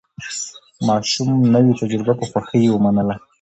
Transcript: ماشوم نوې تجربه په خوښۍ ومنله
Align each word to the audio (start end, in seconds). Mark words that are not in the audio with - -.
ماشوم 0.87 1.29
نوې 1.53 1.71
تجربه 1.81 2.13
په 2.19 2.25
خوښۍ 2.31 2.63
ومنله 2.69 3.15